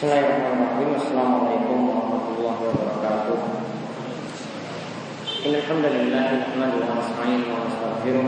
[0.00, 0.96] Bismillahirrahmanirrahim.
[0.96, 3.36] Assalamualaikum warahmatullahi wabarakatuh.
[5.44, 8.24] Innal hamdalillah nahmaduhu wa nasta'inuhu wa nastaghfiruh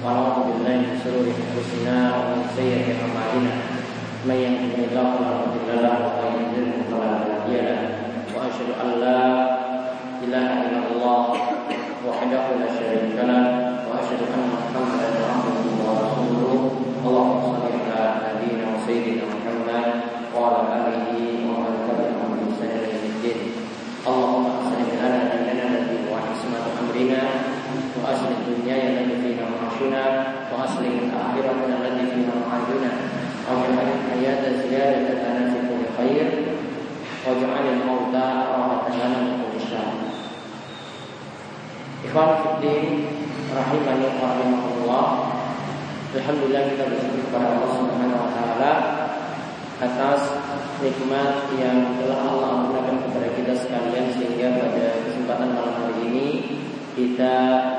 [0.00, 3.52] wa na'udzu billahi min shururi anfusina wa min sayyiati a'malina.
[4.24, 8.32] May yahdihillahu fala mudilla lahu wa may yudlil fala hadiya lahu.
[8.32, 9.20] Wa asyhadu an la
[10.24, 11.24] ilaha illallah
[12.00, 16.80] wahdahu la syarika lahu wa asyhadu anna Muhammadan abduhu wa rasuluh.
[17.04, 19.37] Allahumma shalli ala nabiyyina wa sayyidina
[20.38, 23.42] Tabi'ahum bi ihsan ila yaumil
[24.06, 27.22] Allahumma aslih lana dinana allati huwa ismatu amrina
[27.98, 30.02] wa aslih dunyana allati fiha ma'ashuna
[30.48, 32.90] wa aslih al-akhirata allati fiha ma'aduna
[33.50, 36.28] wa ja'al al-hayata ziyadatan lana fi kulli khair
[37.26, 40.06] wa ja'al al-mauta rahatan lana min kulli syarr.
[42.06, 43.10] Ikhwan fiddin
[43.50, 45.08] rahimani wa rahimakumullah.
[46.14, 48.72] Alhamdulillah kita bersyukur kepada Allah Subhanahu wa taala
[49.78, 50.34] atas
[50.82, 56.28] nikmat yang telah Allah anugerahkan kepada kita sekalian sehingga pada kesempatan malam hari ini
[56.98, 57.36] kita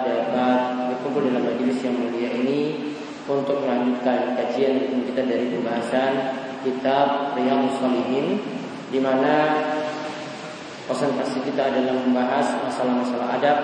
[0.08, 2.96] dapat berkumpul dalam majelis yang mulia ini
[3.28, 6.12] untuk melanjutkan kajian kita dari pembahasan
[6.64, 8.28] kitab Riyadhus Shalihin
[8.90, 9.60] di mana
[10.88, 13.58] konsentrasi kita adalah membahas masalah-masalah adab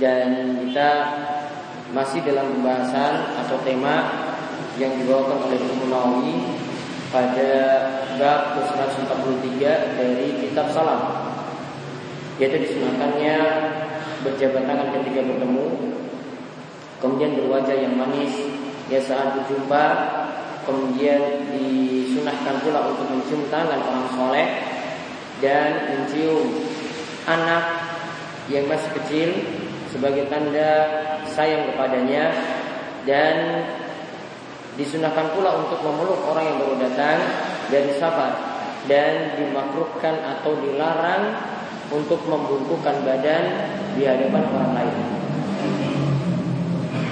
[0.00, 0.90] dan kita
[1.92, 4.24] masih dalam pembahasan atau tema
[4.80, 6.36] yang dibawakan oleh Imam Nawawi
[7.12, 7.52] pada
[8.16, 11.28] bab 143 dari kitab salam.
[12.40, 13.36] Yaitu disunahkannya
[14.24, 15.66] berjabat tangan ketika bertemu
[17.02, 18.30] kemudian berwajah yang manis
[18.86, 19.84] ya saat berjumpa
[20.62, 24.48] kemudian disunahkan pula untuk mencium tangan orang soleh
[25.42, 26.62] dan mencium
[27.26, 27.90] anak
[28.46, 29.28] yang masih kecil
[29.90, 30.70] sebagai tanda
[31.34, 32.30] sayang kepadanya
[33.02, 33.66] dan
[34.76, 37.20] disunahkan pula untuk memeluk orang yang baru datang
[37.68, 38.32] dari safar
[38.88, 41.36] dan dimakruhkan atau dilarang
[41.92, 43.44] untuk membungkukkan badan
[43.94, 44.96] di hadapan orang lain.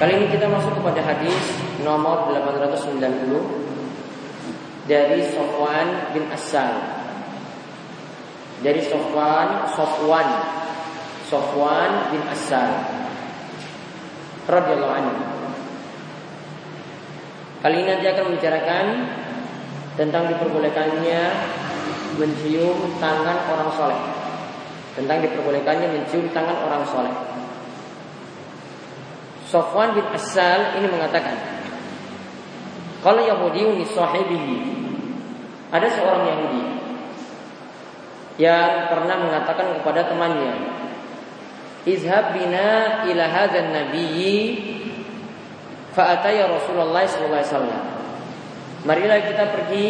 [0.01, 1.37] Kali ini kita masuk kepada hadis
[1.85, 6.81] nomor 890 dari Sofwan bin Asal.
[8.65, 10.29] Dari Sofwan, Sofwan,
[11.29, 12.81] Sofwan bin Asal.
[14.49, 15.30] Radhiyallahu anhu.
[17.61, 18.85] Kali ini nanti akan membicarakan
[20.01, 21.23] tentang diperbolehkannya
[22.17, 24.01] mencium tangan orang soleh.
[24.97, 27.13] Tentang diperbolehkannya mencium tangan orang soleh.
[29.45, 31.37] Sofwan bin Asal ini mengatakan,
[33.05, 34.57] kalau Yahudi uni sahibihi,
[35.69, 36.65] ada seorang Yahudi
[38.41, 40.55] yang pernah mengatakan kepada temannya,
[41.85, 44.39] Izhab bina ila hadzal nabiyyi
[46.01, 47.69] Fa'ataya Rasulullah SAW
[48.89, 49.89] Marilah kita pergi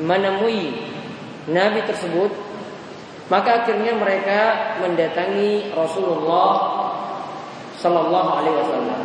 [0.00, 0.72] Menemui
[1.52, 2.32] Nabi tersebut
[3.28, 4.40] Maka akhirnya mereka
[4.80, 6.76] mendatangi Rasulullah
[7.76, 9.00] Sallallahu alaihi wasallam.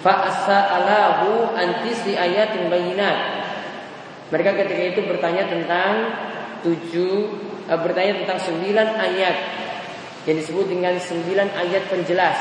[0.00, 3.44] Fa'asa'alahu antisi ayatin bayinat.
[4.32, 5.92] Mereka ketika itu bertanya tentang
[6.64, 7.30] tujuh,
[7.68, 9.36] bertanya tentang sembilan ayat
[10.26, 12.38] yang disebut dengan sembilan ayat penjelas,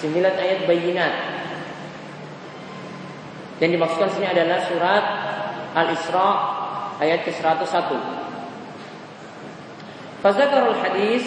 [0.00, 1.33] sembilan ayat bayinat.
[3.62, 5.04] Yang dimaksudkan sini adalah surat
[5.74, 6.30] Al-Isra
[6.98, 7.90] ayat ke-101.
[10.22, 11.22] Fazakarul hadis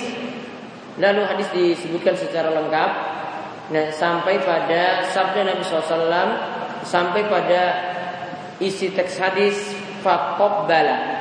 [0.99, 2.91] lalu hadis disebutkan secara lengkap.
[3.67, 6.31] Nah, sampai pada sabda Nabi SAW
[6.87, 7.61] sampai pada
[8.63, 9.75] isi teks hadis
[10.07, 11.19] bala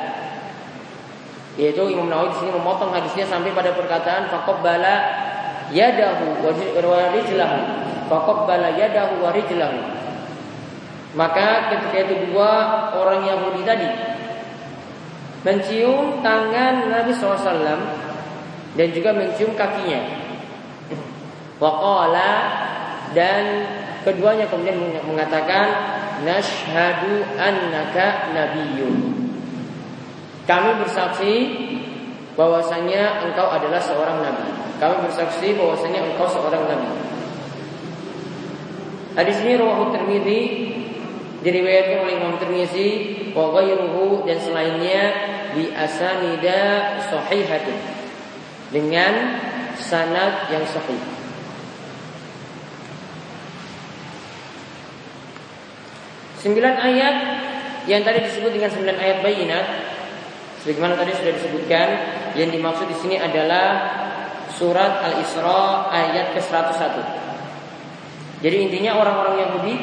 [1.59, 4.31] yaitu Imam Nawawi di sini memotong hadisnya sampai pada perkataan
[4.63, 4.95] bala
[5.75, 7.59] yadahu wa rijlahu.
[8.47, 10.06] Bala yadahu wa rijlahu
[11.17, 12.53] maka ketika itu dua
[12.93, 13.89] orang Yahudi tadi
[15.49, 17.81] mencium tangan Nabi SAW
[18.77, 20.05] dan juga mencium kakinya.
[21.57, 22.33] Waqala
[23.17, 23.65] dan
[24.05, 24.77] keduanya kemudian
[25.09, 25.67] mengatakan
[26.21, 29.25] nashhadu annaka nabiyyun.
[30.45, 31.33] Kami bersaksi
[32.37, 34.47] bahwasanya engkau adalah seorang nabi.
[34.77, 36.91] Kami bersaksi bahwasanya engkau seorang nabi.
[39.17, 40.41] Hadis ini rawahu Tirmidzi
[41.45, 42.91] diriwayatkan oleh Imam Tirmizi
[43.37, 45.03] wa ghairuhu dan selainnya
[45.53, 47.77] bi asanida sahihatin
[48.73, 49.41] dengan
[49.77, 51.01] sanad yang sahih.
[56.41, 57.17] Sembilan ayat
[57.91, 59.67] yang tadi disebut dengan sembilan ayat bayinat
[60.63, 61.89] sebagaimana tadi sudah disebutkan
[62.39, 63.67] yang dimaksud di sini adalah
[64.55, 66.97] surat Al-Isra ayat ke-101.
[68.47, 69.75] Jadi intinya orang-orang Yahudi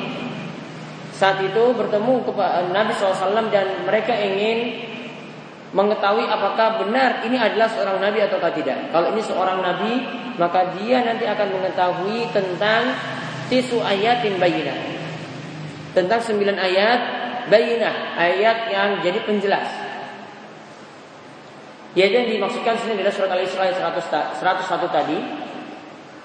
[1.24, 2.28] saat itu bertemu
[2.76, 4.92] Nabi SAW dan mereka ingin
[5.72, 8.92] mengetahui apakah benar ini adalah seorang nabi atau tidak.
[8.92, 10.04] Kalau ini seorang nabi,
[10.36, 12.92] maka dia nanti akan mengetahui tentang
[13.48, 14.76] tisu ayatin bayinah.
[15.96, 17.00] Tentang sembilan ayat
[17.48, 19.72] bayinah, ayat yang jadi penjelas.
[21.96, 25.20] Yaitu yang dimaksudkan sini adalah surat Al-Isra 101 tadi.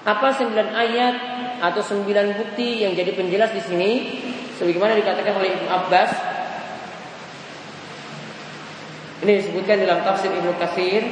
[0.03, 1.15] Apa sembilan ayat
[1.63, 3.91] atau sembilan bukti yang jadi penjelas di sini?
[4.59, 6.11] Sebagaimana dikatakan oleh Ibnu Abbas?
[9.23, 11.03] Ini disebutkan dalam tafsir Ibnu Katsir.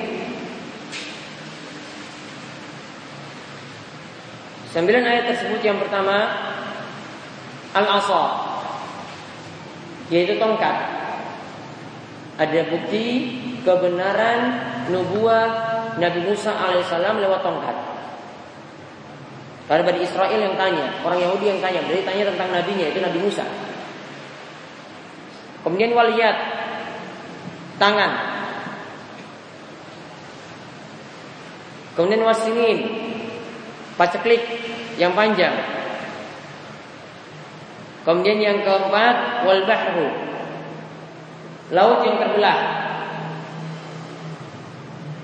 [4.75, 6.27] Sembilan ayat tersebut yang pertama
[7.71, 8.23] Al-Asa
[10.11, 10.75] Yaitu tongkat.
[12.35, 13.05] Ada bukti
[13.63, 14.39] kebenaran
[14.91, 15.47] nubuah
[15.95, 17.86] Nabi Musa alaihissalam lewat tongkat
[19.67, 23.19] Karena Bani Israel yang tanya Orang Yahudi yang tanya Berarti tanya tentang nabinya Itu Nabi
[23.19, 23.43] Musa
[25.67, 26.37] Kemudian waliyat
[27.75, 28.11] tangan.
[31.99, 32.77] Kemudian wasinin,
[33.97, 34.47] paceklik
[35.01, 35.53] yang panjang.
[38.05, 40.07] Kemudian yang keempat wal bahru.
[41.73, 42.59] Laut yang terbelah.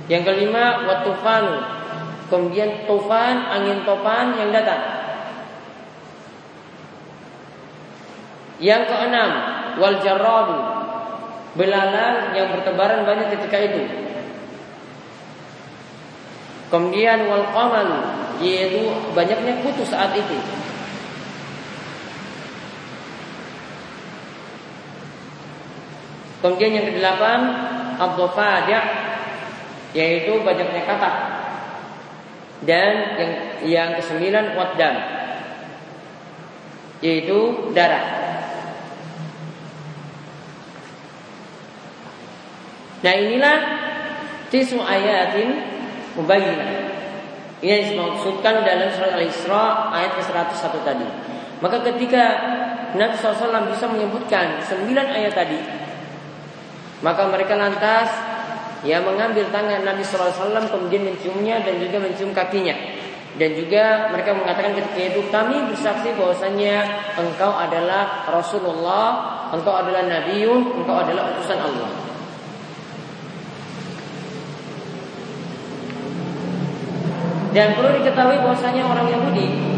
[0.10, 1.73] Yang kelima watufanu.
[2.34, 4.82] Kemudian tufan, angin topan yang datang.
[8.58, 9.30] Yang keenam
[9.78, 10.58] wal jarradu
[11.54, 13.86] belalang yang bertebaran banyak ketika itu.
[16.74, 17.90] Kemudian wal qamal
[18.42, 18.82] yaitu
[19.14, 20.34] banyaknya kutu saat itu.
[26.42, 27.40] Kemudian yang kedelapan
[28.02, 28.82] abdofada
[29.94, 31.33] yaitu banyaknya kata.
[32.64, 33.32] Dan yang
[33.64, 34.96] yang kesembilan wadam
[37.04, 37.40] yaitu
[37.76, 38.06] darah.
[43.04, 43.58] Nah inilah
[44.48, 45.60] tisu ayatin
[46.16, 46.72] mubayyinah.
[47.60, 51.08] Ini yang dimaksudkan dalam surat Al-Isra ayat ke-101 tadi.
[51.64, 52.24] Maka ketika
[52.96, 55.60] Nabi SAW bisa menyebutkan sembilan ayat tadi,
[57.04, 58.12] maka mereka lantas
[58.84, 62.76] ya mengambil tangan Nabi SAW kemudian menciumnya dan juga mencium kakinya.
[63.34, 66.86] Dan juga mereka mengatakan ketika itu kami bersaksi bahwasanya
[67.18, 69.08] engkau adalah Rasulullah,
[69.50, 71.92] engkau adalah Nabiun, engkau adalah utusan Allah.
[77.58, 79.74] Dan perlu diketahui bahwasanya orang Yahudi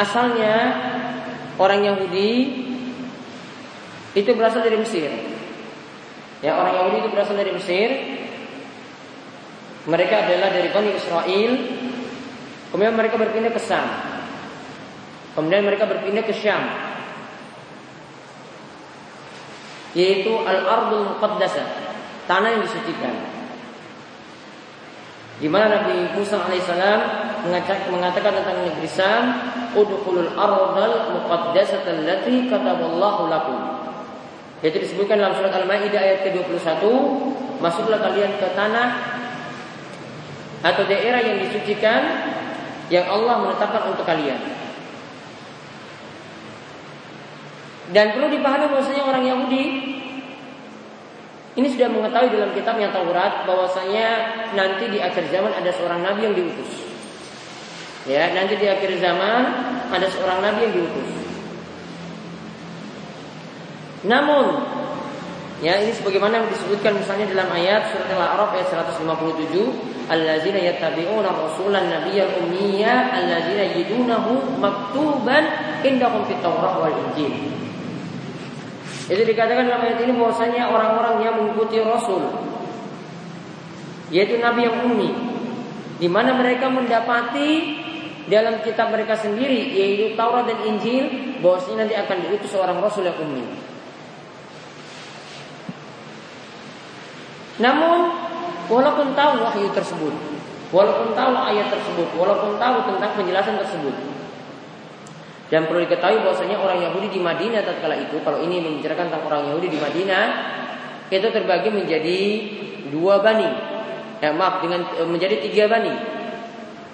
[0.00, 0.54] asalnya
[1.60, 2.30] orang Yahudi
[4.16, 5.29] itu berasal dari Mesir.
[6.40, 7.88] Ya, orang Yahudi itu berasal dari Mesir.
[9.84, 11.52] Mereka adalah dari Bani Israel.
[12.72, 13.86] Kemudian mereka berpindah ke Sam.
[15.36, 16.64] Kemudian mereka berpindah ke Syam.
[19.94, 21.66] Yaitu Al-Ardul Muqaddasah,
[22.30, 23.14] tanah yang disucikan.
[25.40, 27.00] Di mana Nabi Musa alaihissalam
[27.88, 29.24] mengatakan tentang negeri Sam,
[29.72, 33.60] "Udkhulul ardal muqaddasata allati kataballahu lakum."
[34.60, 36.84] Yaitu disebutkan dalam surat Al-Maidah ayat ke-21,
[37.64, 38.88] masuklah kalian ke tanah
[40.60, 42.00] atau daerah yang disucikan
[42.92, 44.36] yang Allah menetapkan untuk kalian.
[47.90, 49.64] Dan perlu dipahami bahwasanya orang Yahudi
[51.58, 54.08] ini sudah mengetahui dalam kitabnya Taurat bahwasanya
[54.54, 56.86] nanti di akhir zaman ada seorang nabi yang diutus.
[58.06, 59.42] Ya, nanti di akhir zaman
[59.90, 61.19] ada seorang nabi yang diutus.
[64.06, 64.64] Namun,
[65.60, 71.86] ya ini sebagaimana yang disebutkan misalnya dalam ayat surat Al-A'raf ayat 157, allazina yattabi'una rasulan
[71.86, 75.46] nabiyyal ummiyya allazina yajidunahu maktuban
[75.86, 77.30] indahum fit Taurat wal Injil.
[79.10, 82.50] Itu dikatakan dalam ayat ini bahwasanya orang-orang yang mengikuti Rasul
[84.10, 85.10] yaitu Nabi yang ummi
[86.02, 87.78] di mana mereka mendapati
[88.26, 93.18] dalam kitab mereka sendiri yaitu Taurat dan Injil bahwasanya nanti akan diutus seorang Rasul yang
[93.18, 93.69] ummi.
[97.60, 97.98] Namun
[98.66, 100.14] walaupun tahu wahyu tersebut,
[100.72, 103.94] walaupun tahu ayat tersebut, walaupun tahu tentang penjelasan tersebut,
[105.50, 109.42] dan perlu diketahui bahwasanya orang Yahudi di Madinah tatkala itu kalau ini membicarakan tentang orang
[109.50, 110.24] Yahudi di Madinah
[111.10, 112.18] itu terbagi menjadi
[112.94, 113.50] dua bani.
[114.22, 115.90] Ya, maaf dengan e, menjadi tiga bani.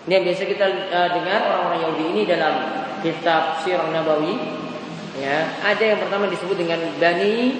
[0.07, 2.55] Ini yang biasa kita uh, dengar orang-orang Yahudi ini dalam
[3.03, 4.39] kitab Sirah Nabawi.
[5.19, 7.59] Ya, ada yang pertama disebut dengan Bani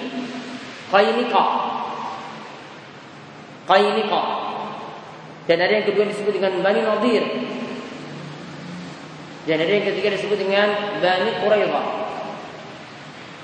[0.87, 1.45] Qainika.
[3.67, 4.21] Qainika.
[5.47, 7.23] Dan ada yang kedua disebut dengan Bani Nadir.
[9.47, 11.85] Dan ada yang ketiga disebut dengan Bani Quraidah.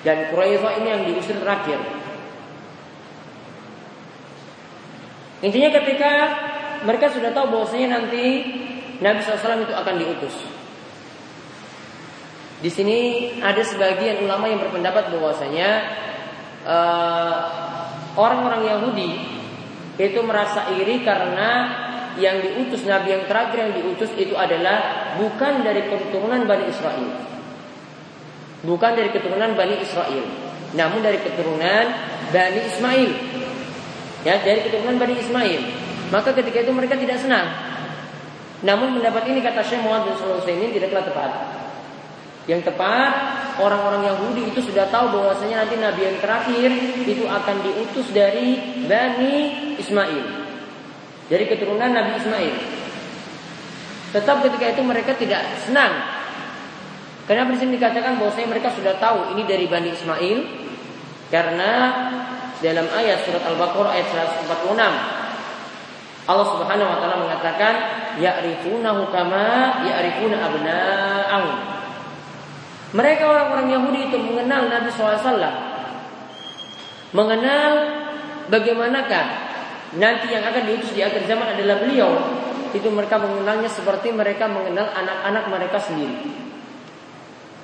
[0.03, 1.79] Dan Quraidah ini yang diusir terakhir.
[5.43, 6.11] Intinya ketika
[6.87, 8.23] mereka sudah tahu bahwasanya nanti
[9.03, 10.35] Nabi SAW itu akan diutus.
[12.63, 12.99] Di sini
[13.43, 15.69] ada sebagian ulama yang berpendapat bahwasanya
[16.63, 17.35] uh,
[18.15, 19.42] orang-orang Yahudi
[19.97, 21.49] itu merasa iri karena
[22.17, 27.09] yang diutus Nabi yang terakhir yang diutus itu adalah bukan dari keturunan Bani Israel.
[28.63, 30.23] Bukan dari keturunan Bani Israel,
[30.77, 31.85] namun dari keturunan
[32.31, 33.11] Bani Ismail.
[34.23, 35.61] Ya, dari keturunan Bani Ismail.
[36.13, 37.49] Maka ketika itu mereka tidak senang.
[38.63, 40.15] Namun pendapat ini kata Syekh Muhammad
[40.47, 41.31] bin tidaklah tepat.
[42.43, 43.11] Yang tepat
[43.55, 46.69] orang-orang Yahudi itu sudah tahu bahwasanya nanti Nabi yang terakhir
[47.07, 49.35] itu akan diutus dari Bani
[49.79, 50.25] Ismail.
[51.31, 52.55] Dari keturunan Nabi Ismail.
[54.11, 56.03] Tetap ketika itu mereka tidak senang.
[57.23, 60.39] Karena di sini dikatakan bahwasanya mereka sudah tahu ini dari Bani Ismail
[61.31, 61.71] karena
[62.59, 64.07] dalam ayat surat Al-Baqarah ayat
[64.47, 65.23] 146
[66.23, 67.73] Allah Subhanahu wa taala mengatakan
[68.15, 71.82] ya'rifunahu kama ya'rifuna abna'ahum
[72.93, 75.33] mereka orang-orang Yahudi itu mengenal Nabi SAW.
[77.13, 77.71] Mengenal
[78.53, 79.25] bagaimanakah
[79.97, 82.13] nanti yang akan diutus di akhir zaman adalah beliau.
[82.73, 86.21] Itu mereka mengenalnya seperti mereka mengenal anak-anak mereka sendiri.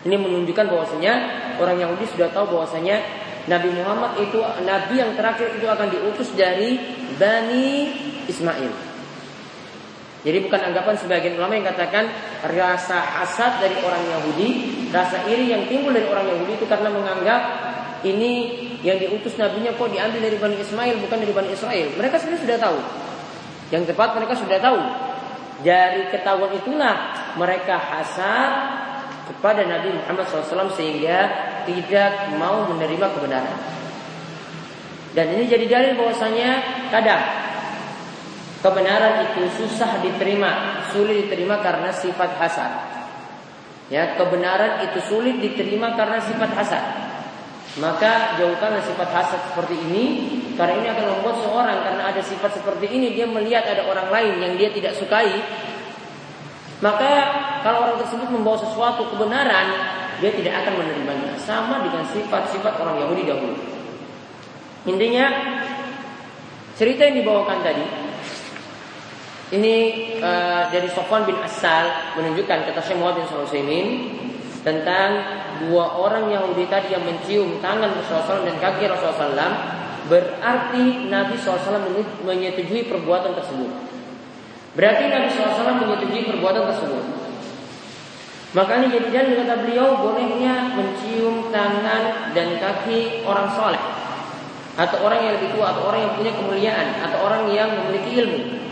[0.05, 1.13] Ini menunjukkan bahwasanya
[1.61, 2.97] orang Yahudi sudah tahu bahwasanya
[3.49, 6.77] Nabi Muhammad itu nabi yang terakhir itu akan diutus dari
[7.17, 7.89] Bani
[8.29, 8.88] Ismail.
[10.19, 12.11] Jadi bukan anggapan sebagian ulama yang katakan
[12.43, 14.49] rasa hasad dari orang Yahudi,
[14.91, 17.41] rasa iri yang timbul dari orang Yahudi itu karena menganggap
[18.03, 18.31] ini
[18.83, 21.87] yang diutus nabinya kok diambil dari Bani Ismail bukan dari Bani Israel.
[21.95, 22.79] Mereka sebenarnya sudah tahu.
[23.71, 24.79] Yang tepat mereka sudah tahu.
[25.59, 26.95] Dari ketahuan itulah
[27.35, 28.51] mereka hasad
[29.27, 31.27] kepada Nabi Muhammad SAW sehingga
[31.67, 33.59] tidak mau menerima kebenaran.
[35.11, 36.49] Dan ini jadi dalil bahwasanya
[36.91, 37.48] kadang
[38.59, 42.71] kebenaran itu susah diterima, sulit diterima karena sifat hasad.
[43.89, 46.83] Ya, kebenaran itu sulit diterima karena sifat hasad.
[47.79, 50.05] Maka jauhkanlah sifat hasad seperti ini
[50.59, 54.33] karena ini akan membuat seorang karena ada sifat seperti ini dia melihat ada orang lain
[54.43, 55.39] yang dia tidak sukai.
[56.79, 57.11] Maka
[57.63, 59.67] kalau orang tersebut membawa sesuatu kebenaran,
[60.19, 61.35] dia tidak akan menerimanya.
[61.39, 63.55] Sama dengan sifat-sifat orang Yahudi dahulu.
[64.87, 65.25] Intinya
[66.79, 68.08] cerita yang dibawakan tadi
[69.49, 69.75] ini
[70.21, 73.87] uh, dari Sofwan bin Asal menunjukkan kata Syekh Muhammad bin Sulaiman
[74.61, 75.09] tentang
[75.65, 79.53] dua orang Yahudi tadi yang mencium tangan Rasulullah SAW dan kaki Rasulullah SAW
[80.05, 81.81] berarti Nabi SAW
[82.25, 83.71] menyetujui perbuatan tersebut.
[84.77, 87.03] Berarti Nabi SAW menyetujui perbuatan tersebut.
[88.53, 93.81] Makanya jadi dalil kata beliau bolehnya mencium tangan dan kaki orang soleh
[94.77, 98.68] atau orang yang lebih tua atau orang yang punya kemuliaan atau orang yang memiliki ilmu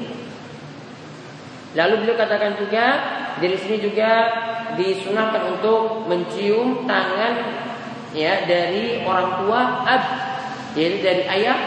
[1.75, 2.85] Lalu beliau katakan juga
[3.43, 4.11] di sini juga
[4.79, 7.33] disunahkan untuk mencium tangan
[8.15, 10.03] ya dari orang tua ab
[10.77, 11.57] yaitu dari ayah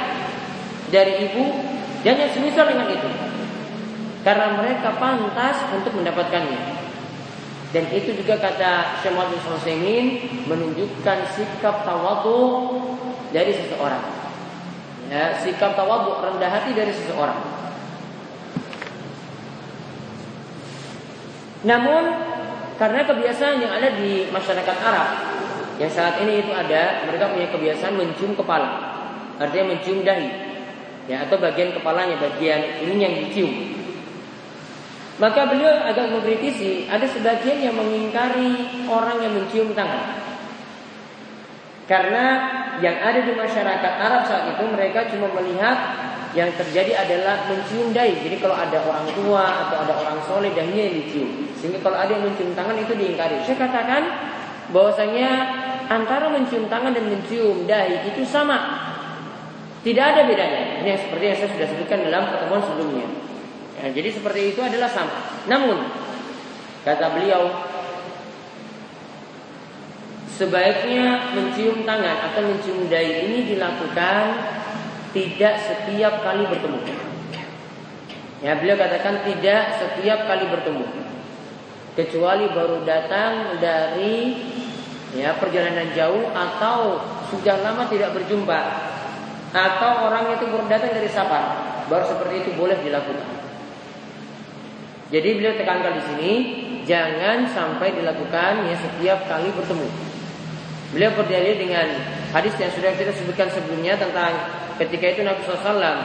[0.88, 1.44] dari ibu
[2.00, 3.10] dan yang semisal dengan itu.
[4.20, 6.80] Karena mereka pantas untuk mendapatkannya.
[7.70, 10.06] Dan itu juga kata Muhammad bin
[10.50, 12.66] menunjukkan sikap tawadu
[13.30, 14.04] dari seseorang.
[15.06, 17.60] Ya sikap tawadu rendah hati dari seseorang
[21.64, 22.02] Namun
[22.80, 25.08] karena kebiasaan yang ada di masyarakat Arab
[25.80, 28.68] yang saat ini itu ada, mereka punya kebiasaan mencium kepala,
[29.40, 30.28] artinya mencium dahi,
[31.08, 33.52] ya atau bagian kepalanya, bagian ini yang dicium.
[35.20, 40.16] Maka beliau agak mengkritisi, ada sebagian yang mengingkari orang yang mencium tangan.
[41.84, 42.24] Karena
[42.80, 45.76] yang ada di masyarakat Arab saat itu mereka cuma melihat
[46.32, 48.16] yang terjadi adalah mencium dahi.
[48.20, 51.49] Jadi kalau ada orang tua atau ada orang soleh dahinya yang dicium.
[51.60, 53.44] Sehingga kalau ada yang mencium tangan itu diingkari.
[53.44, 54.02] Saya katakan
[54.72, 55.30] bahwasanya
[55.92, 58.88] antara mencium tangan dan mencium dahi itu sama.
[59.84, 60.80] Tidak ada bedanya.
[60.80, 63.06] Ini yang seperti yang saya sudah sebutkan dalam pertemuan sebelumnya.
[63.80, 65.16] Ya, jadi seperti itu adalah sama.
[65.48, 65.88] Namun
[66.84, 67.48] kata beliau
[70.36, 74.24] sebaiknya mencium tangan atau mencium dahi ini dilakukan
[75.12, 76.80] tidak setiap kali bertemu.
[78.40, 80.86] Ya, beliau katakan tidak setiap kali bertemu.
[81.98, 84.38] Kecuali baru datang dari
[85.18, 87.02] ya perjalanan jauh atau
[87.34, 88.60] sudah lama tidak berjumpa
[89.50, 91.58] atau orang itu baru datang dari safar,
[91.90, 93.26] baru seperti itu boleh dilakukan.
[95.10, 96.32] Jadi beliau tekankan di sini,
[96.86, 99.90] jangan sampai dilakukan ya setiap kali bertemu.
[100.94, 101.86] Beliau berdalil dengan
[102.30, 104.38] hadis yang sudah kita sebutkan sebelumnya tentang
[104.78, 105.98] ketika itu Nabi SAW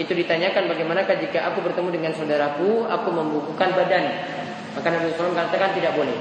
[0.00, 4.04] itu ditanyakan bagaimanakah jika aku bertemu dengan saudaraku, aku membukukan badan.
[4.78, 6.14] Maka Nabi SAW katakan tidak boleh.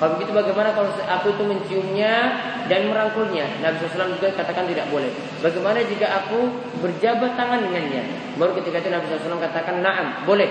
[0.00, 2.40] Kalau begitu bagaimana kalau aku itu menciumnya
[2.72, 3.60] dan merangkulnya?
[3.60, 5.12] Nabi SAW juga katakan tidak boleh.
[5.44, 6.48] Bagaimana jika aku
[6.80, 8.32] berjabat tangan dengannya?
[8.40, 10.48] Baru ketika itu Nabi SAW katakan naam, boleh.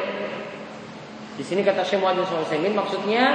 [1.34, 2.46] Di sini kata Syekh Muhammad SAW
[2.78, 3.26] maksudnya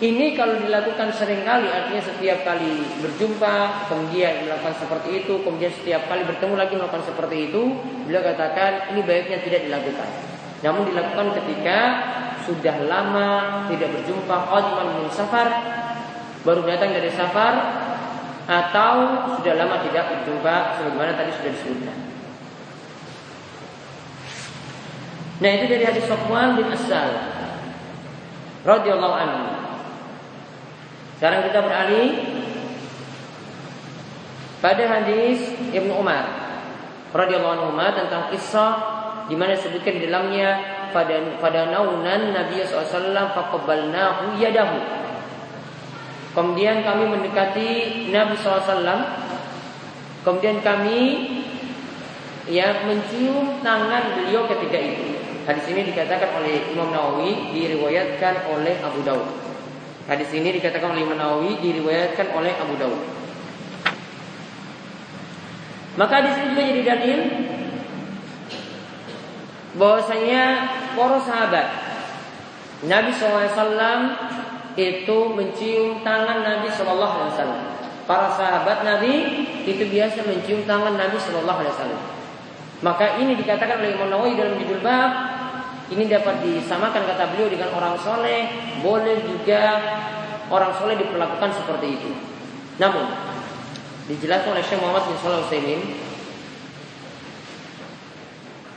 [0.00, 6.08] ini kalau dilakukan sering kali artinya setiap kali berjumpa kemudian melakukan seperti itu kemudian setiap
[6.08, 7.76] kali bertemu lagi melakukan seperti itu
[8.08, 10.08] beliau katakan ini baiknya tidak dilakukan
[10.64, 11.78] namun dilakukan ketika
[12.46, 13.28] sudah lama
[13.68, 15.48] tidak berjumpa qadiman min safar
[16.44, 17.54] baru datang dari safar
[18.50, 18.94] atau
[19.38, 21.96] sudah lama tidak berjumpa sebagaimana tadi sudah disebutkan.
[25.40, 27.08] Nah itu dari hadis Sofwan bin Asal
[28.66, 29.44] radhiyallahu anhu.
[31.16, 32.08] Sekarang kita beralih
[34.60, 36.24] pada hadis Ibnu Umar
[37.12, 38.72] radhiyallahu anhu tentang kisah
[39.30, 44.78] di mana disebutkan di dalamnya pada pada naunan Nabi SAW faqabbalnahu yadahu.
[46.30, 47.68] Kemudian kami mendekati
[48.14, 48.78] Nabi SAW.
[50.20, 50.98] Kemudian kami
[52.46, 55.16] ya mencium tangan beliau ketika itu.
[55.48, 59.26] Hadis ini dikatakan oleh Imam Nawawi diriwayatkan oleh Abu Daud.
[60.06, 63.00] Hadis ini dikatakan oleh Imam Nawawi diriwayatkan oleh Abu Daud.
[65.98, 67.20] Maka di sini juga jadi dalil
[69.76, 70.66] bahwasanya
[70.98, 71.66] para sahabat
[72.86, 74.02] Nabi SAW
[74.74, 77.52] itu mencium tangan Nabi SAW.
[78.08, 81.98] Para sahabat Nabi itu biasa mencium tangan Nabi SAW.
[82.80, 85.12] Maka ini dikatakan oleh Imam Nawawi dalam judul bab
[85.90, 88.46] ini dapat disamakan kata beliau dengan orang soleh,
[88.78, 89.62] boleh juga
[90.46, 92.10] orang soleh diperlakukan seperti itu.
[92.78, 93.10] Namun
[94.06, 95.42] dijelaskan oleh Syekh Muhammad bin Shalih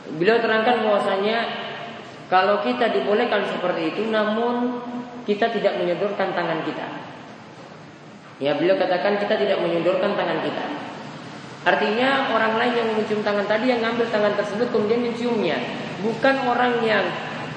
[0.03, 1.37] Beliau terangkan bahwasanya
[2.27, 4.83] kalau kita dibolehkan seperti itu namun
[5.23, 6.87] kita tidak menyodorkan tangan kita.
[8.43, 10.65] Ya, beliau katakan kita tidak menyodorkan tangan kita.
[11.63, 15.55] Artinya orang lain yang mencium tangan tadi yang ngambil tangan tersebut kemudian menciumnya,
[16.03, 17.07] bukan orang yang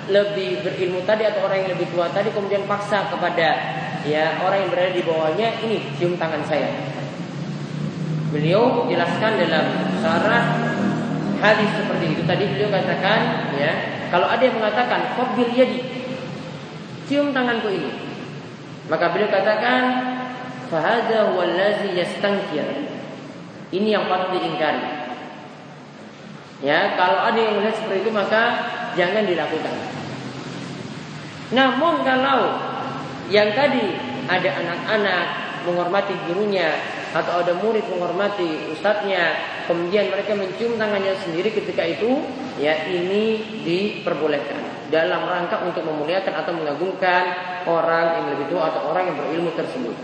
[0.06, 3.48] lebih berilmu tadi atau orang yang lebih tua tadi kemudian paksa kepada
[4.06, 6.70] ya orang yang berada di bawahnya ini cium tangan saya.
[8.30, 9.66] Beliau jelaskan dalam
[9.98, 10.44] syarah
[11.40, 12.22] hadis seperti itu.
[12.24, 13.72] Tadi beliau katakan ya
[14.08, 15.80] kalau ada yang mengatakan qabil yadi
[17.06, 17.92] cium tanganku ini.
[18.86, 19.82] Maka beliau katakan
[20.70, 22.86] fahadha wallazi yastankir
[23.74, 25.10] ini yang patut diingkari.
[26.64, 28.42] Ya kalau ada yang melihat seperti itu maka
[28.96, 29.74] jangan dilakukan.
[31.52, 32.58] Namun kalau
[33.30, 33.94] yang tadi
[34.26, 35.24] ada anak-anak
[35.66, 36.74] menghormati gurunya
[37.14, 39.38] atau ada murid menghormati ustadznya
[39.70, 42.22] kemudian mereka mencium tangannya sendiri ketika itu
[42.58, 47.22] ya ini diperbolehkan dalam rangka untuk memuliakan atau mengagungkan
[47.66, 49.96] orang yang lebih tua atau orang yang berilmu tersebut.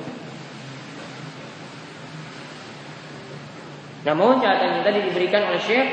[4.03, 5.89] Namun catatan yang tadi diberikan oleh Syekh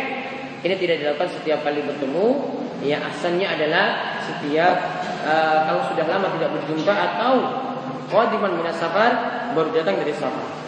[0.65, 2.57] ini tidak dilakukan setiap kali bertemu.
[2.81, 4.75] Ya asalnya adalah setiap
[5.21, 7.33] uh, kalau sudah lama tidak berjumpa atau
[8.09, 9.11] qadiman minas safar
[9.53, 10.58] baru datang dari safar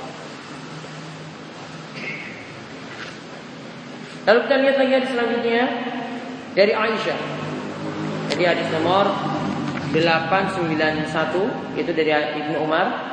[4.21, 5.63] Lalu kita lihat lagi hadis selanjutnya
[6.53, 7.19] dari Aisyah.
[8.31, 9.09] Jadi hadis nomor
[9.91, 13.09] 891 itu dari Ibnu Umar.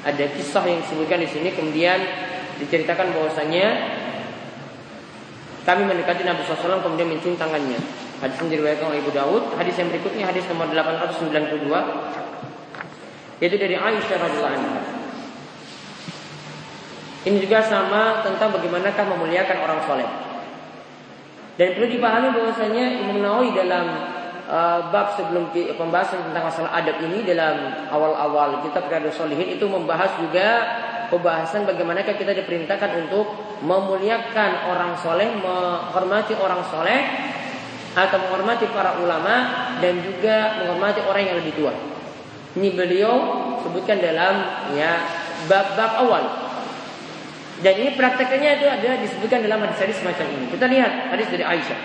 [0.00, 2.00] Ada kisah yang disebutkan di sini kemudian
[2.56, 4.00] diceritakan bahwasanya
[5.68, 7.76] kami mendekati Nabi SAW kemudian mencium tangannya.
[8.24, 9.42] Hadis yang diriwayatkan oleh Ibu Daud.
[9.60, 11.68] Hadis yang berikutnya hadis nomor 892
[13.44, 14.80] yaitu dari Aisyah radhiyallahu anha.
[17.28, 20.29] Ini juga sama tentang bagaimanakah memuliakan orang soleh.
[21.60, 23.84] Dan perlu dipahami bahwasanya Imam Nawawi dalam
[24.48, 30.08] uh, bab sebelum pembahasan tentang masalah adab ini dalam awal-awal kitab Riyadhus Shalihin itu membahas
[30.16, 30.64] juga
[31.12, 33.28] pembahasan bagaimanakah kita diperintahkan untuk
[33.60, 37.28] memuliakan orang soleh, menghormati orang soleh,
[37.92, 41.76] atau menghormati para ulama dan juga menghormati orang yang lebih tua.
[42.56, 43.14] Ini beliau
[43.60, 44.96] sebutkan dalam ya
[45.44, 46.24] bab-bab awal
[47.60, 50.44] dan ini prakteknya itu ada disebutkan dalam hadis-hadis semacam ini.
[50.48, 51.80] Kita lihat hadis dari Aisyah.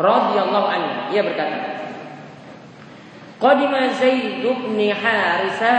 [0.00, 1.58] Radhiyallahu anha, ia berkata,
[3.36, 5.72] Qadima Zaid bin Harisa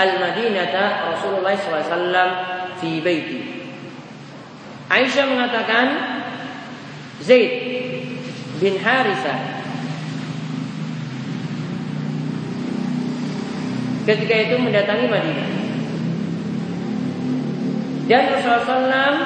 [0.00, 2.30] al-Madinata Rasulullah SAW
[2.80, 3.40] fi baiti.
[4.88, 5.86] Aisyah mengatakan
[7.20, 7.52] Zaid
[8.56, 9.34] bin Harisa
[14.08, 15.55] ketika itu mendatangi Madinah.
[18.06, 19.18] Dan Rasulullah SAW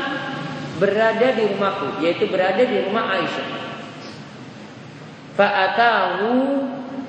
[0.80, 3.48] berada di rumahku, yaitu berada di rumah Aisyah.
[5.36, 6.28] Fa'atahu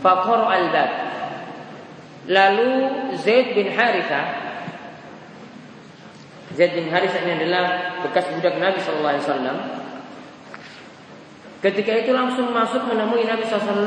[0.04, 0.92] faqara al-bab.
[2.28, 2.72] Lalu
[3.18, 4.22] Zaid bin Haritha
[6.54, 9.58] Zaid bin Haritha ini adalah bekas budak Nabi sallallahu alaihi wasallam.
[11.62, 13.86] Ketika itu langsung masuk menemui Nabi SAW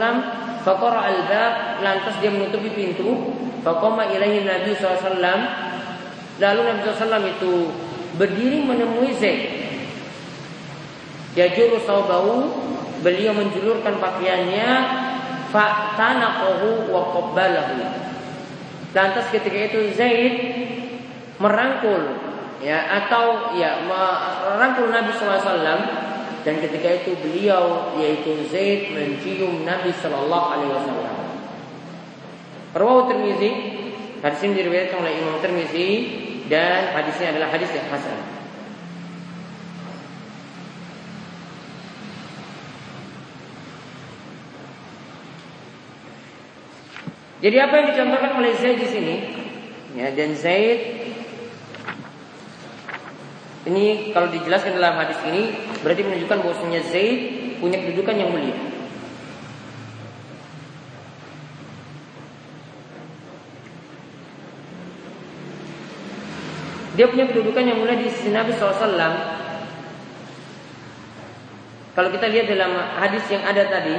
[0.62, 3.34] Faqara al-bab Lantas dia menutupi pintu
[3.66, 5.73] Faqama ilaihi Nabi SAW
[6.42, 7.54] Lalu Nabi SAW itu
[8.14, 9.50] Berdiri menemui Zaid.
[11.34, 12.46] Yajuru saubahu
[13.02, 14.70] Beliau menjulurkan pakaiannya
[15.52, 17.78] Fa'tanaqahu wa qabbalahu.
[18.96, 20.34] Lantas ketika itu Zaid
[21.38, 22.16] merangkul
[22.64, 25.62] ya atau ya merangkul Nabi SAW
[26.42, 31.16] dan ketika itu beliau yaitu Zaid mencium Nabi Shallallahu Alaihi Wasallam.
[34.24, 35.88] Hadis ini diriwayatkan oleh Imam Tirmizi
[36.48, 38.16] dan hadisnya adalah hadis yang hasan.
[47.44, 49.16] Jadi apa yang dicontohkan oleh Zaid di sini?
[49.92, 50.80] Ya, dan Zaid
[53.68, 55.52] ini kalau dijelaskan dalam hadis ini
[55.84, 57.20] berarti menunjukkan bahwasanya Zaid
[57.60, 58.73] punya kedudukan yang mulia.
[66.94, 68.86] Dia punya kedudukan yang mulia di sisi Nabi SAW.
[71.94, 73.98] Kalau kita lihat dalam hadis yang ada tadi,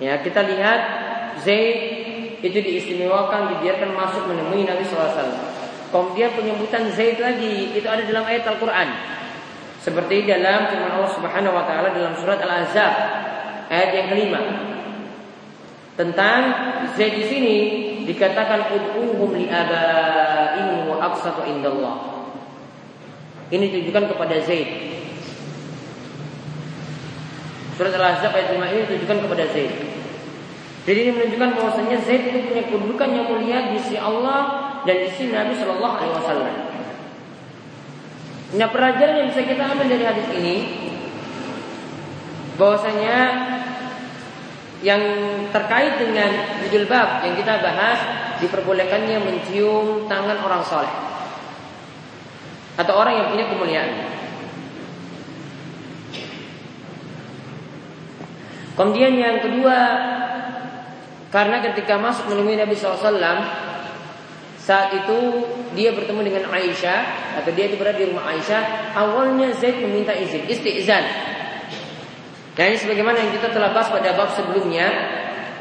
[0.00, 0.80] ya kita lihat
[1.44, 1.76] Zaid
[2.44, 5.52] itu diistimewakan dibiarkan masuk menemui Nabi SAW.
[5.92, 8.88] Kemudian penyebutan Zaid lagi itu ada dalam ayat Al-Quran.
[9.84, 12.92] Seperti dalam firman Allah Subhanahu Wa Taala dalam surat Al-Ahzab
[13.68, 14.40] ayat yang kelima
[16.00, 16.40] tentang
[16.96, 17.56] Zaid di sini
[18.04, 22.24] dikatakan ud'uhum li abaihim wa aqsatu indallah.
[23.48, 24.68] Ini ditujukan kepada Zaid.
[27.74, 29.72] Surat Al-Ahzab ayat 5 ini ditujukan kepada Zaid.
[30.84, 34.40] Jadi ini menunjukkan bahwasanya Zaid itu punya kedudukan yang mulia di sisi Allah
[34.84, 36.56] dan di sisi Nabi Shallallahu Alaihi Wasallam.
[38.54, 40.56] Nah pelajaran yang bisa kita ambil dari hadis ini
[42.54, 43.18] bahwasanya
[44.84, 45.00] yang
[45.48, 47.98] terkait dengan judul bab yang kita bahas
[48.44, 50.92] diperbolehkannya mencium tangan orang soleh
[52.76, 53.90] atau orang yang punya kemuliaan.
[58.74, 59.78] Kemudian yang kedua
[61.30, 63.14] karena ketika masuk menemui Nabi SAW
[64.58, 65.18] saat itu
[65.76, 67.00] dia bertemu dengan Aisyah
[67.40, 68.96] atau dia berada di rumah Aisyah.
[68.98, 71.33] Awalnya Zaid meminta izin, istizan.
[72.54, 74.86] Dan ini sebagaimana yang kita telah bahas pada bab sebelumnya,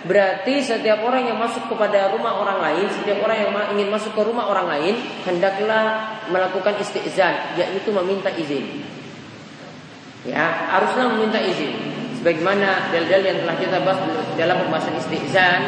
[0.05, 4.21] berarti setiap orang yang masuk kepada rumah orang lain, setiap orang yang ingin masuk ke
[4.21, 4.93] rumah orang lain,
[5.25, 8.85] hendaklah melakukan istizan, yaitu meminta izin.
[10.23, 11.73] Ya, haruslah meminta izin.
[12.21, 13.99] Sebagaimana dalil-dalil yang telah kita bahas
[14.37, 15.61] dalam pembahasan istizan,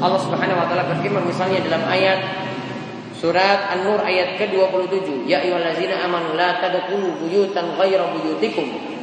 [0.00, 2.20] Allah Subhanahu wa taala berfirman misalnya dalam ayat
[3.16, 8.95] surat An-Nur ayat ke-27, ya ayyuhallazina amanu la tadkhulu buyutan ghaira buyutikum.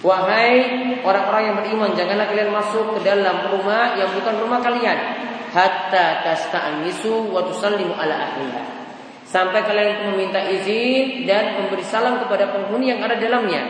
[0.00, 0.64] Wahai
[1.04, 4.96] orang-orang yang beriman, janganlah kalian masuk ke dalam rumah yang bukan rumah kalian
[5.52, 8.62] hatta tasta'nisu wa tusallimu ala ahliha.
[9.28, 13.62] Sampai kalian meminta izin dan memberi salam kepada penghuni yang ada dalamnya.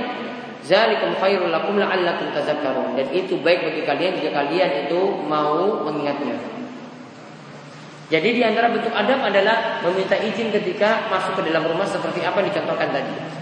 [0.63, 2.95] Zalikum khairul lakum la'allakum tazakkarun.
[2.95, 6.39] Dan itu baik bagi kalian jika kalian itu mau mengingatnya.
[8.11, 12.43] Jadi di antara bentuk adab adalah meminta izin ketika masuk ke dalam rumah seperti apa
[12.43, 13.40] yang dicontohkan tadi.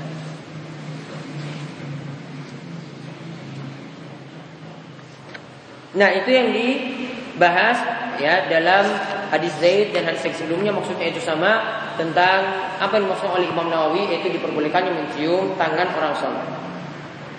[5.96, 7.81] Nah, itu yang dibahas
[8.20, 8.85] ya dalam
[9.33, 12.44] hadis Zaid dan hadis sebelumnya maksudnya itu sama tentang
[12.77, 16.46] apa yang dimaksud oleh Imam Nawawi yaitu diperbolehkannya mencium tangan orang sholat.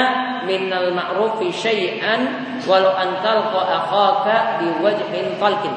[0.48, 2.20] minal ma'rufi syai'an
[2.64, 5.76] walau antal akhaka di wajhin falkin.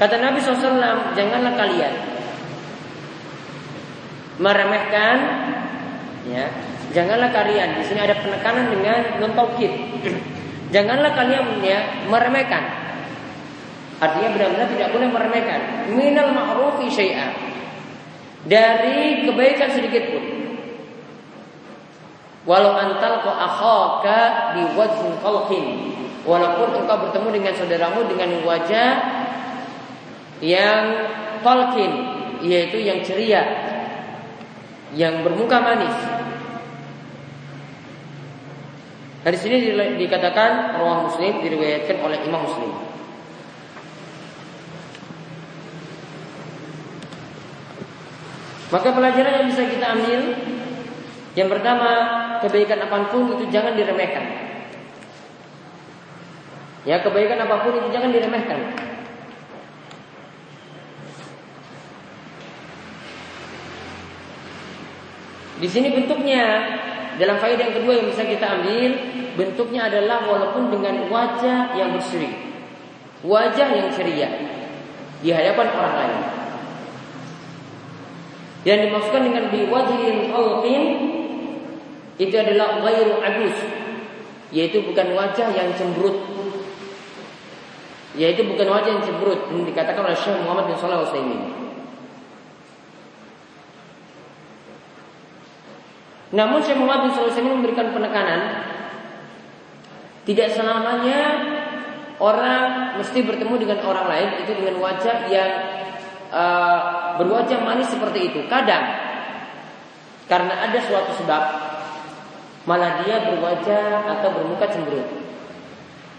[0.00, 1.94] Kata Nabi SAW, janganlah kalian
[4.38, 5.16] meremehkan,
[6.30, 6.48] ya,
[6.96, 10.37] janganlah kalian di sini ada penekanan dengan non.
[10.68, 12.88] Janganlah kalian ya meremehkan
[13.98, 15.60] Artinya benar-benar tidak boleh meremehkan.
[15.90, 17.34] Minal ma'rufi syai'an.
[18.46, 20.24] Dari kebaikan sedikit pun.
[22.46, 24.54] Walau antal ko akhaka.
[26.28, 28.90] Walaupun engkau bertemu dengan saudaramu dengan wajah
[30.38, 30.82] yang
[31.42, 31.92] qalqin,
[32.44, 33.42] yaitu yang ceria,
[34.94, 35.96] yang bermuka manis.
[39.28, 42.72] Dari sini dikatakan ruang Muslim diriwayatkan oleh Imam Muslim.
[48.72, 50.20] Maka pelajaran yang bisa kita ambil
[51.32, 51.92] Yang pertama
[52.44, 54.24] Kebaikan apa pun itu jangan diremehkan
[56.84, 58.60] Ya kebaikan apa pun itu jangan diremehkan
[65.64, 66.44] Di sini bentuknya
[67.18, 68.90] dalam faedah yang kedua yang bisa kita ambil
[69.38, 72.34] bentuknya adalah walaupun dengan wajah yang berseri,
[73.22, 74.26] wajah yang ceria
[75.22, 76.20] di hadapan orang lain.
[78.66, 80.82] Yang dimaksudkan dengan biwajhin khalqin
[82.18, 83.56] itu adalah ghairu abus,
[84.50, 86.18] yaitu bukan wajah yang cemberut.
[88.18, 91.40] Yaitu bukan wajah yang cemberut, ini dikatakan oleh Syekh Muhammad bin Shalih Al-Utsaimin.
[96.34, 98.40] Namun Syekh Muhammad bin Shalih Al-Utsaimin memberikan penekanan
[100.28, 101.20] tidak selamanya
[102.20, 105.50] orang mesti bertemu dengan orang lain itu dengan wajah yang
[106.28, 108.44] uh, berwajah manis seperti itu.
[108.44, 108.84] Kadang
[110.28, 111.42] karena ada suatu sebab
[112.68, 115.08] malah dia berwajah atau bermuka cemberut.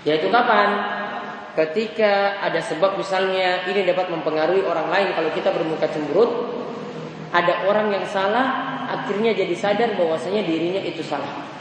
[0.02, 0.98] Yaitu kapan?
[1.54, 6.32] Ketika ada sebab misalnya ini dapat mempengaruhi orang lain kalau kita bermuka cemberut,
[7.30, 11.59] ada orang yang salah akhirnya jadi sadar bahwasanya dirinya itu salah.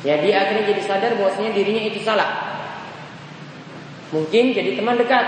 [0.00, 2.60] Ya dia akhirnya jadi sadar bahwasanya dirinya itu salah.
[4.10, 5.26] Mungkin jadi teman dekat.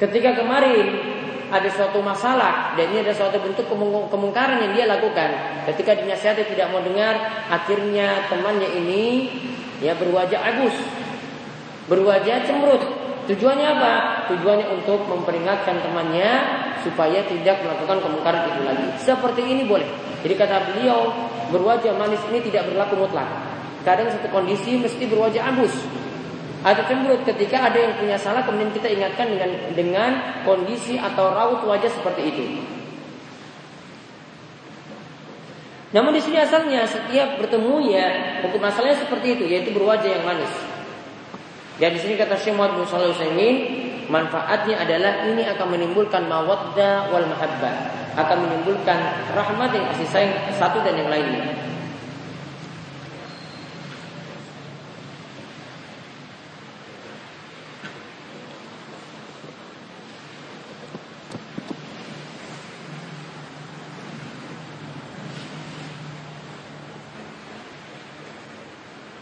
[0.00, 1.10] Ketika kemarin
[1.50, 3.66] ada suatu masalah dan ini ada suatu bentuk
[4.08, 5.28] kemungkaran yang dia lakukan.
[5.66, 7.18] Ketika dinasihati tidak mau dengar,
[7.50, 9.04] akhirnya temannya ini
[9.82, 10.76] ya berwajah agus,
[11.90, 12.82] berwajah cemberut.
[13.26, 13.94] Tujuannya apa?
[14.32, 16.30] Tujuannya untuk memperingatkan temannya
[16.82, 18.86] supaya tidak melakukan kemungkaran itu lagi.
[19.02, 19.86] Seperti ini boleh.
[20.22, 21.10] Jadi kata beliau,
[21.50, 23.26] berwajah manis ini tidak berlaku mutlak.
[23.82, 25.74] Kadang satu kondisi mesti berwajah agus
[26.60, 30.10] atau cemberut ketika ada yang punya salah kemudian kita ingatkan dengan dengan
[30.44, 32.44] kondisi atau raut wajah seperti itu.
[35.90, 38.06] Namun di sini asalnya setiap bertemu ya
[38.46, 40.52] hukum asalnya seperti itu yaitu berwajah yang manis.
[41.80, 42.88] Ya di sini kata Syekh Muhammad bin
[44.10, 47.74] manfaatnya adalah ini akan menimbulkan mawaddah wal mahabbah,
[48.18, 48.98] akan menimbulkan
[49.30, 51.70] rahmat dan kasih sayang satu dan yang lainnya.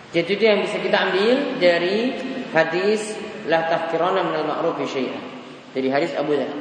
[0.09, 2.16] Jadi itu yang bisa kita ambil dari
[2.51, 5.24] hadis la tafkirana minal ma'ruf syai'an.
[5.72, 6.52] Dari hadis Abu Dhar.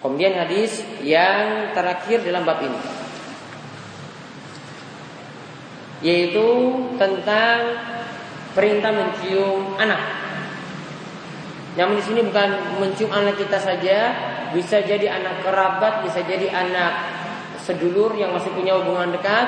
[0.00, 2.80] Kemudian hadis yang terakhir dalam bab ini
[6.00, 6.48] yaitu
[6.96, 7.76] tentang
[8.56, 10.00] perintah mencium anak.
[11.76, 13.98] Namun di sini bukan mencium anak kita saja,
[14.50, 16.92] bisa jadi anak kerabat, bisa jadi anak
[17.60, 19.46] sedulur yang masih punya hubungan dekat,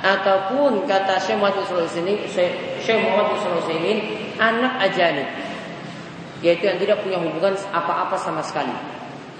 [0.00, 1.68] ataupun kata Syekh Muhammad
[2.00, 2.24] ini
[2.80, 3.92] Syekh Muhammad ini
[4.40, 5.28] anak ajanib
[6.40, 8.72] yaitu yang tidak punya hubungan apa-apa sama sekali.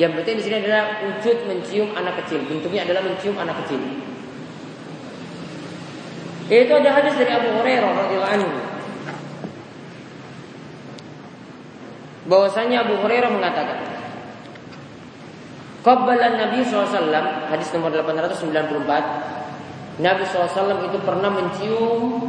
[0.01, 2.41] Yang penting di sini adalah wujud mencium anak kecil.
[2.49, 3.81] Bentuknya adalah mencium anak kecil.
[6.51, 8.51] Itu ada hadis dari Abu Hurairah radhiyallahu anhu.
[12.27, 13.79] Bahwasanya Abu Hurairah mengatakan,
[15.81, 18.45] Qabbala Nabi SAW Hadis nomor 894
[20.01, 22.21] Nabi SAW itu pernah mencium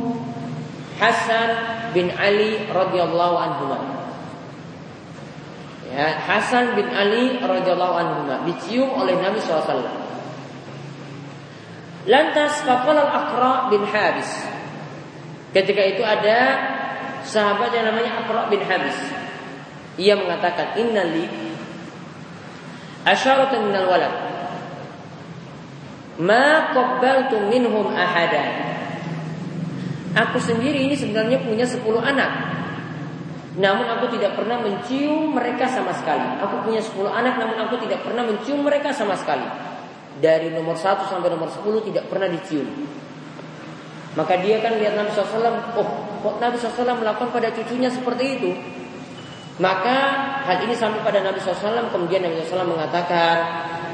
[0.99, 1.49] Hasan
[1.95, 3.65] bin Ali radhiyallahu anhu.
[5.91, 9.83] Ya, Hasan bin Ali radhiyallahu anhu dicium oleh Nabi SAW.
[12.07, 14.31] Lantas faqala al-Aqra bin Habis.
[15.51, 16.39] Ketika itu ada
[17.27, 18.95] sahabat yang namanya Aqra bin Habis.
[19.99, 21.27] Ia mengatakan, "Innali
[23.03, 24.13] asyaratan minal walad."
[26.23, 28.71] Ma qabbaltu minhum ahada.
[30.11, 32.60] Aku sendiri ini sebenarnya punya 10 anak.
[33.51, 36.23] Namun aku tidak pernah mencium mereka sama sekali.
[36.39, 39.43] Aku punya 10 anak namun aku tidak pernah mencium mereka sama sekali.
[40.23, 42.67] Dari nomor 1 sampai nomor 10 tidak pernah dicium.
[44.15, 45.87] Maka dia kan lihat Nabi SAW, oh
[46.19, 48.51] kok Nabi SAW melakukan pada cucunya seperti itu.
[49.59, 49.97] Maka
[50.47, 53.35] hal ini sampai pada Nabi SAW kemudian Nabi SAW mengatakan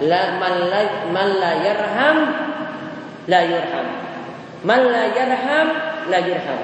[0.05, 2.17] la man la, man la yarham
[3.25, 3.87] la yurham.
[4.65, 5.67] Man la yarham
[6.09, 6.61] la yurham.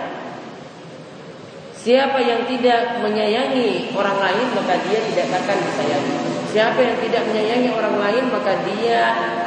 [1.83, 6.15] Siapa yang tidak menyayangi orang lain maka dia tidak akan disayangi.
[6.55, 9.01] Siapa yang tidak menyayangi orang lain maka dia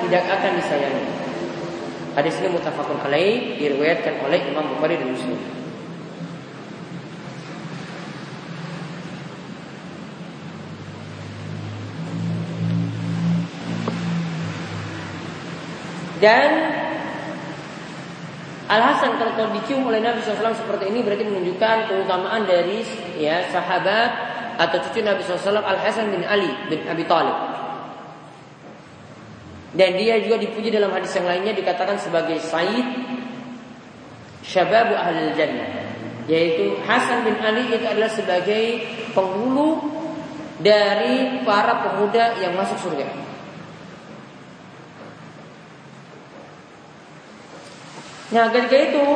[0.04, 1.06] tidak akan disayangi.
[2.12, 5.40] Hadis ini mutafakun alaih diriwayatkan oleh Imam Bukhari dan Muslim.
[16.20, 16.48] Dan
[18.66, 22.82] Al Hasan kalau dicium oleh Nabi SAW seperti ini berarti menunjukkan keutamaan dari
[23.14, 24.10] ya sahabat
[24.58, 27.36] atau cucu Nabi SAW Al Hasan bin Ali bin Abi Thalib.
[29.76, 32.86] Dan dia juga dipuji dalam hadis yang lainnya dikatakan sebagai Said
[34.42, 35.86] Syababu Ahlul Jannah
[36.26, 38.82] yaitu Hasan bin Ali itu adalah sebagai
[39.14, 39.78] penghulu
[40.58, 43.25] dari para pemuda yang masuk surga.
[48.34, 49.06] Nah ketika itu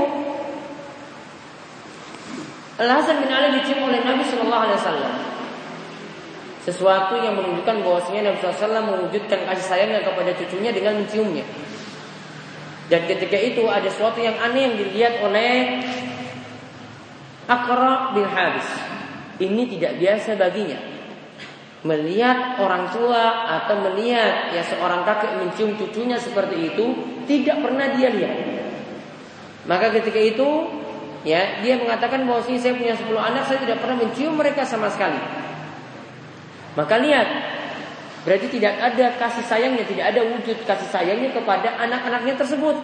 [2.81, 5.14] Al Hasan bin Ali dicium oleh Nabi Shallallahu Alaihi Wasallam.
[6.61, 11.44] Sesuatu yang menunjukkan bahwasanya Nabi SAW mewujudkan kasih sayangnya kepada cucunya dengan menciumnya.
[12.92, 15.81] Dan ketika itu ada sesuatu yang aneh yang dilihat oleh
[17.49, 18.68] Akra bin Habis.
[19.40, 20.81] Ini tidak biasa baginya.
[21.81, 26.92] Melihat orang tua atau melihat ya seorang kakek mencium cucunya seperti itu
[27.25, 28.49] tidak pernah dia lihat.
[29.70, 30.66] Maka ketika itu
[31.22, 34.90] ya dia mengatakan bahwa si saya punya 10 anak saya tidak pernah mencium mereka sama
[34.90, 35.22] sekali.
[36.74, 37.28] Maka lihat
[38.26, 42.74] berarti tidak ada kasih sayangnya, tidak ada wujud kasih sayangnya kepada anak-anaknya tersebut.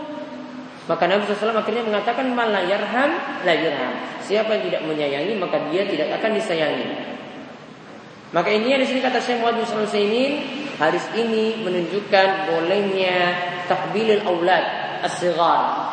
[0.86, 3.10] Maka Nabi SAW akhirnya mengatakan malayarham
[3.42, 4.22] layarham.
[4.22, 6.86] Siapa yang tidak menyayangi maka dia tidak akan disayangi.
[8.30, 10.24] Maka ini di sini kata Syekh Muhammad bin ini
[10.78, 13.34] hadis ini menunjukkan bolehnya
[13.66, 14.62] tahbilil aulad
[15.02, 15.85] as-sighar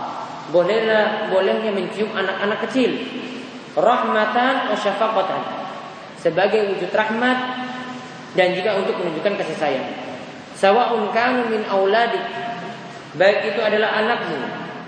[0.54, 2.94] bolehlah bolehnya mencium anak-anak kecil.
[3.74, 4.78] Rahmatan wa
[6.22, 7.38] sebagai wujud rahmat
[8.38, 9.88] dan juga untuk menunjukkan kasih sayang.
[10.54, 12.22] Sawaun kanu min auladik
[13.18, 14.38] baik itu adalah anakmu.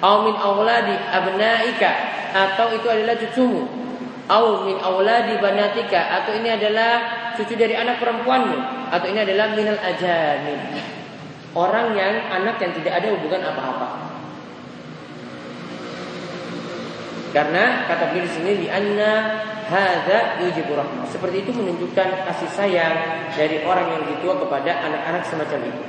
[0.05, 2.13] Au min auladi abnaika.
[2.35, 3.65] Atau itu adalah cucumu.
[4.29, 6.21] Au min auladi banatika.
[6.21, 7.01] Atau ini adalah
[7.33, 8.93] cucu dari anak perempuanmu.
[8.93, 10.93] Atau ini adalah minal ajamin
[11.55, 14.04] orang yang anak yang tidak ada hubungan apa-apa
[17.35, 21.03] Karena kata beliau di sini di anna hadza yujibu rahmah.
[21.11, 25.83] Seperti itu menunjukkan kasih sayang dari orang yang lebih tua kepada anak-anak semacam itu.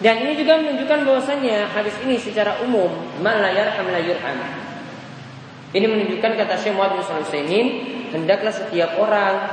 [0.00, 2.88] Dan ini juga menunjukkan bahwasanya hadis ini secara umum
[3.20, 4.40] malayar amlayur am.
[5.76, 7.68] Ini menunjukkan kata Syekh Muhammad bin
[8.16, 9.44] hendaklah setiap orang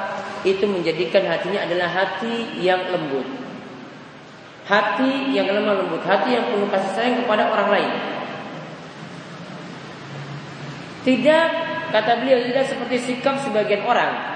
[0.47, 3.42] itu menjadikan hatinya adalah hati yang lembut
[4.63, 7.91] hati yang lemah lembut, hati yang penuh kasih sayang kepada orang lain.
[11.03, 11.47] Tidak
[11.91, 14.31] kata beliau tidak seperti sikap sebagian orang.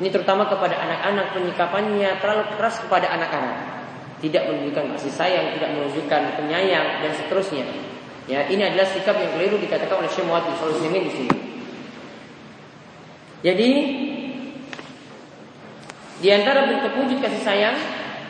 [0.00, 3.56] Ini terutama kepada anak-anak penyikapannya terlalu keras kepada anak-anak.
[4.24, 7.68] Tidak menunjukkan kasih sayang, tidak menunjukkan penyayang dan seterusnya.
[8.24, 11.36] Ya, ini adalah sikap yang keliru dikatakan oleh Syekh Muhammad bin di sini.
[13.40, 13.70] Jadi
[16.20, 17.76] di antara bentuk wujud kasih sayang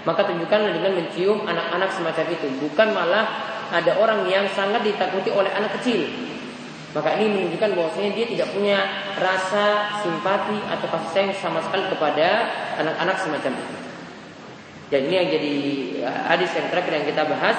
[0.08, 2.46] maka tunjukkanlah dengan mencium anak-anak semacam itu.
[2.64, 3.26] Bukan malah
[3.70, 6.08] ada orang yang sangat ditakuti oleh anak kecil.
[6.90, 8.82] Maka ini menunjukkan bahwasanya dia tidak punya
[9.14, 12.50] rasa simpati atau kasih sayang sama sekali kepada
[12.82, 13.76] anak-anak semacam itu.
[14.90, 15.54] Dan ini yang jadi
[16.02, 17.58] eh, hadis yang terakhir yang kita bahas.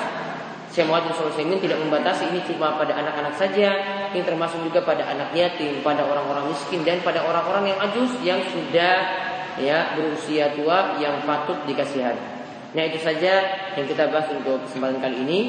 [0.71, 3.75] Syekh Muhammad bin tidak membatasi ini cuma pada anak-anak saja,
[4.15, 8.39] ini termasuk juga pada anak yatim, pada orang-orang miskin dan pada orang-orang yang ajus yang
[8.47, 9.04] sudah
[9.60, 12.41] ya berusia tua yang patut dikasihani.
[12.72, 13.34] Nah itu saja
[13.76, 15.39] yang kita bahas untuk kesempatan kali ini.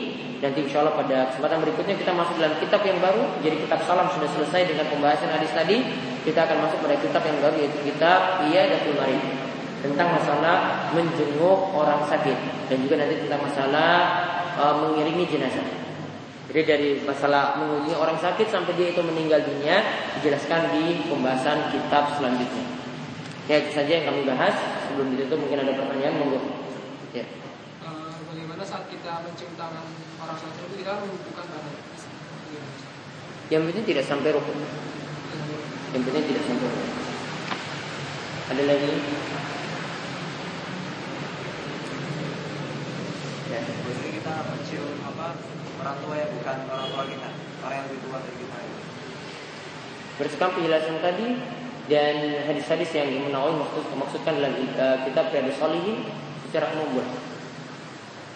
[0.42, 3.22] Nanti insya Allah pada kesempatan berikutnya kita masuk dalam kitab yang baru.
[3.46, 5.86] Jadi kitab salam sudah selesai dengan pembahasan hadis tadi.
[6.26, 9.18] Kita akan masuk pada kitab yang baru yaitu kitab Iya dan Mari
[9.82, 12.38] tentang masalah menjenguk orang sakit
[12.70, 13.94] dan juga nanti tentang masalah
[14.54, 15.66] uh, mengiringi jenazah.
[16.50, 19.82] Jadi dari masalah mengunjungi orang sakit sampai dia itu meninggal dunia
[20.18, 22.81] dijelaskan di pembahasan kitab selanjutnya.
[23.50, 24.54] Ya itu saja yang kami bahas.
[24.86, 26.40] Sebelum itu mungkin ada pertanyaan monggo.
[27.10, 27.26] Ya.
[27.82, 29.86] Uh, bagaimana saat kita mencium tangan
[30.22, 31.74] orang sakit itu kita menunjukkan badan?
[33.50, 34.58] Yang penting tidak sampai rukun.
[35.92, 36.90] Yang penting tidak sampai rukun.
[38.52, 38.92] Ada lagi?
[43.52, 45.26] Ya, jadi kita mencium apa
[45.82, 47.28] orang tua yang bukan orang tua kita,
[47.66, 48.56] orang yang lebih tua dari kita.
[50.16, 51.28] Berdasarkan penjelasan tadi
[51.90, 52.14] dan
[52.46, 56.06] hadis-hadis yang dimenawi maksud, maksudkan dalam uh, kitab Riyadhus Shalihin
[56.46, 57.02] secara umum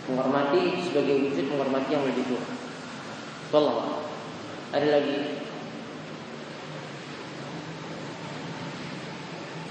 [0.06, 2.42] menghormati sebagai wujud menghormati yang lebih tua.
[3.54, 4.02] Wallah.
[4.74, 5.18] Ada lagi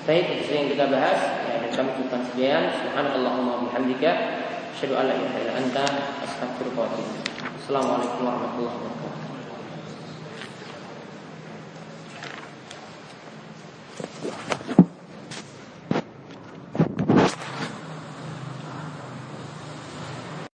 [0.05, 1.17] Baik, itu yang kita bahas
[1.49, 2.69] ya, dan kami cukupkan sekian.
[2.77, 4.37] Subhanallahumma bihamdika
[4.77, 5.85] asyhadu an la ilaha illa anta
[6.21, 7.13] astaghfiruka wa atubu
[7.57, 9.34] Assalamualaikum warahmatullahi wabarakatuh.